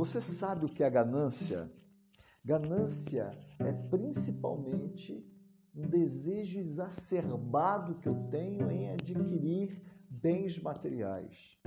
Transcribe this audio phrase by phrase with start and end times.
[0.00, 1.70] Você sabe o que é ganância?
[2.42, 5.22] Ganância é principalmente
[5.76, 11.60] um desejo exacerbado que eu tenho em adquirir bens materiais.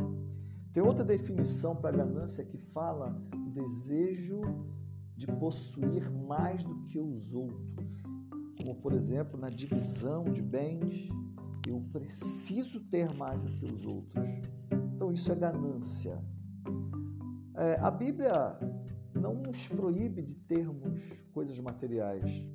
[0.73, 4.41] Tem outra definição para ganância que fala o desejo
[5.15, 8.01] de possuir mais do que os outros,
[8.57, 11.07] como por exemplo na divisão de bens,
[11.67, 14.25] eu preciso ter mais do que os outros.
[14.95, 16.32] Então isso é ganância.
[17.63, 18.57] É, a Bíblia
[19.15, 20.99] não nos proíbe de termos
[21.33, 22.45] coisas materiais,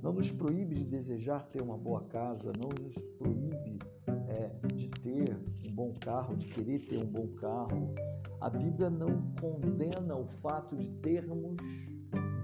[0.00, 3.80] não nos proíbe de desejar ter uma boa casa, não nos proíbe
[4.28, 7.92] é, de ter um bom carro, de querer ter um bom carro.
[8.40, 11.56] A Bíblia não condena o fato de termos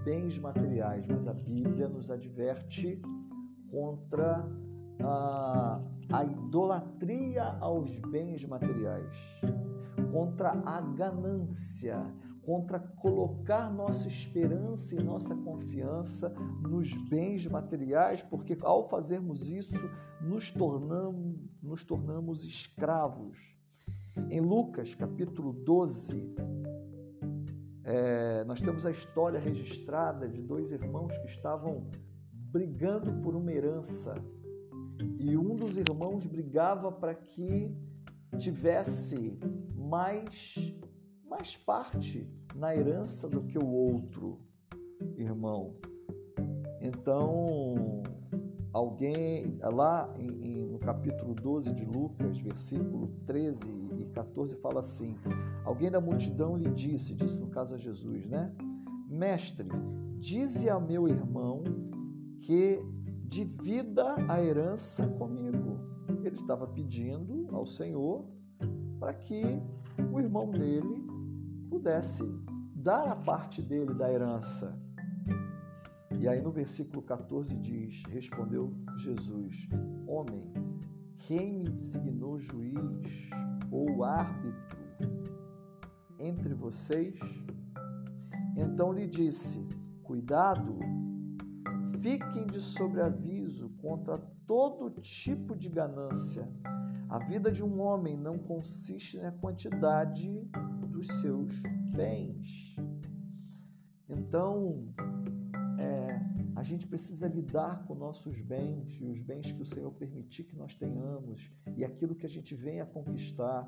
[0.03, 3.01] bens materiais, mas a Bíblia nos adverte
[3.71, 4.45] contra
[5.01, 9.15] a, a idolatria aos bens materiais,
[10.11, 11.99] contra a ganância,
[12.41, 16.29] contra colocar nossa esperança e nossa confiança
[16.61, 19.89] nos bens materiais, porque ao fazermos isso,
[20.21, 23.55] nos tornamos, nos tornamos escravos.
[24.29, 26.35] Em Lucas capítulo 12,
[27.83, 31.87] é, nós temos a história registrada de dois irmãos que estavam
[32.31, 34.15] brigando por uma herança.
[35.19, 37.71] E um dos irmãos brigava para que
[38.37, 39.37] tivesse
[39.75, 40.73] mais,
[41.27, 44.39] mais parte na herança do que o outro
[45.17, 45.75] irmão.
[46.81, 48.01] Então,
[48.71, 53.69] alguém, lá em, em, no capítulo 12 de Lucas, versículo 13
[53.99, 55.15] e 14, fala assim:
[55.65, 58.53] Alguém da multidão lhe disse, disse no caso a Jesus, né?
[59.07, 59.67] Mestre,
[60.19, 61.63] dize a meu irmão
[62.41, 62.79] que
[63.25, 65.79] divida a herança comigo.
[66.23, 68.25] Ele estava pedindo ao Senhor
[68.99, 69.41] para que
[70.11, 71.07] o irmão dele
[71.69, 72.23] pudesse
[72.75, 74.77] dar a parte dele da herança.
[76.19, 79.67] E aí no versículo 14 diz: Respondeu Jesus:
[80.05, 80.43] Homem,
[81.19, 83.29] quem me designou juiz
[83.71, 84.79] ou árbitro
[86.17, 87.17] entre vocês?
[88.57, 89.65] Então lhe disse:
[90.03, 90.77] Cuidado,
[92.01, 96.47] fiquem de sobreaviso contra todo tipo de ganância.
[97.09, 100.47] A vida de um homem não consiste na quantidade
[100.89, 101.51] dos seus
[101.95, 102.75] bens.
[104.07, 104.85] Então,
[105.79, 106.19] é,
[106.55, 110.57] a gente precisa lidar com nossos bens e os bens que o Senhor permitir que
[110.57, 113.65] nós tenhamos e aquilo que a gente venha conquistar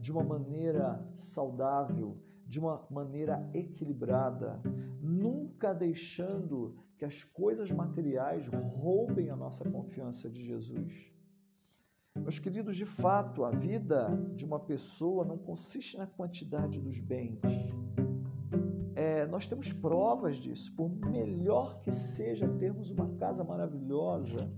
[0.00, 2.16] de uma maneira saudável,
[2.46, 4.60] de uma maneira equilibrada,
[5.00, 11.12] nunca deixando que as coisas materiais roubem a nossa confiança de Jesus.
[12.14, 17.40] Meus queridos, de fato, a vida de uma pessoa não consiste na quantidade dos bens.
[18.94, 20.74] É, nós temos provas disso.
[20.74, 24.50] Por melhor que seja termos uma casa maravilhosa,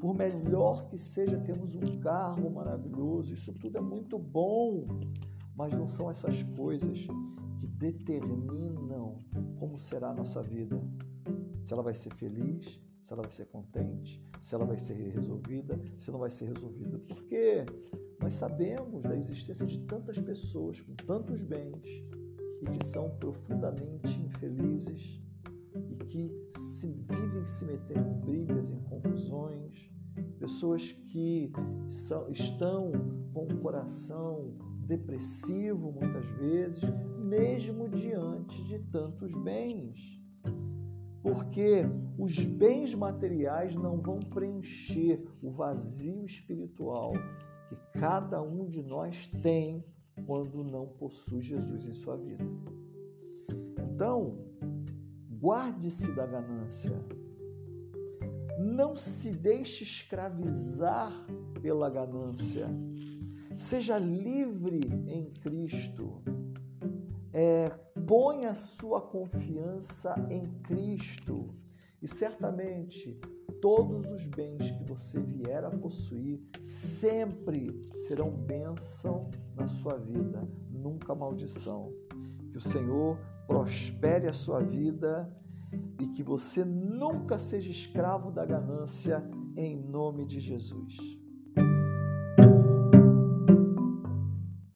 [0.00, 4.86] por melhor que seja termos um carro maravilhoso, isso tudo é muito bom,
[5.56, 7.06] mas não são essas coisas
[7.58, 9.22] que determinam
[9.58, 10.82] como será a nossa vida.
[11.64, 15.80] Se ela vai ser feliz, se ela vai ser contente, se ela vai ser resolvida,
[15.98, 16.98] se não vai ser resolvida.
[17.00, 17.64] Porque
[18.20, 21.82] nós sabemos da existência de tantas pessoas com tantos bens
[22.62, 25.20] e que são profundamente infelizes
[25.90, 29.90] e que se vivem se metendo em brigas, em confusões,
[30.38, 31.52] pessoas que
[31.88, 32.92] são, estão
[33.32, 36.82] com o coração depressivo muitas vezes,
[37.26, 40.22] mesmo diante de tantos bens
[41.22, 41.84] porque
[42.18, 47.12] os bens materiais não vão preencher o vazio espiritual
[47.68, 49.84] que cada um de nós tem
[50.26, 52.44] quando não possui Jesus em sua vida.
[53.78, 54.36] Então,
[55.40, 56.92] guarde-se da ganância.
[58.58, 61.12] Não se deixe escravizar
[61.62, 62.66] pela ganância.
[63.56, 66.22] Seja livre em Cristo.
[67.32, 67.70] É,
[68.06, 71.54] Põe a sua confiança em Cristo
[72.02, 73.18] e certamente
[73.60, 81.14] todos os bens que você vier a possuir sempre serão bênção na sua vida, nunca
[81.14, 81.92] maldição.
[82.50, 85.32] Que o Senhor prospere a sua vida
[86.00, 89.24] e que você nunca seja escravo da ganância,
[89.56, 91.21] em nome de Jesus.